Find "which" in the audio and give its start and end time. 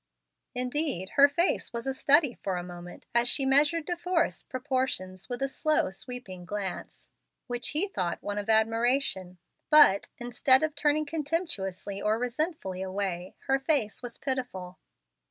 7.45-7.69